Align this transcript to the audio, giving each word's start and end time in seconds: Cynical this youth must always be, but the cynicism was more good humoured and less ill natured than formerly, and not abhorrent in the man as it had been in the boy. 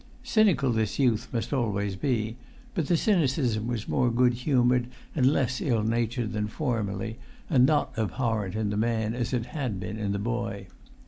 Cynical 0.23 0.71
this 0.71 0.97
youth 0.97 1.27
must 1.31 1.53
always 1.53 1.95
be, 1.95 2.35
but 2.73 2.87
the 2.87 2.97
cynicism 2.97 3.67
was 3.67 3.87
more 3.87 4.09
good 4.09 4.33
humoured 4.33 4.87
and 5.15 5.31
less 5.31 5.61
ill 5.61 5.83
natured 5.83 6.33
than 6.33 6.47
formerly, 6.47 7.19
and 7.51 7.67
not 7.67 7.93
abhorrent 7.95 8.55
in 8.55 8.71
the 8.71 8.77
man 8.77 9.13
as 9.13 9.31
it 9.31 9.45
had 9.45 9.79
been 9.79 9.99
in 9.99 10.11
the 10.11 10.17
boy. 10.17 10.65